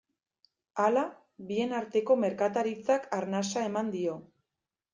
[0.85, 1.03] Hala,
[1.51, 4.21] bien arteko merkataritzak arnasa eman dio.